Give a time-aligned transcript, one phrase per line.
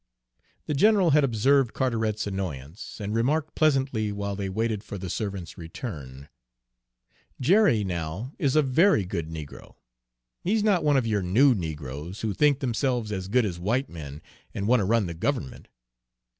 [0.65, 5.59] The general had observed Carteret's annoyance, and remarked pleasantly while they waited for the servant's
[5.59, 6.27] return:
[7.39, 9.75] "Jerry, now, is a very good negro.
[10.43, 14.23] He's not one of your new negroes, who think themselves as good as white men,
[14.55, 15.67] and want to run the government.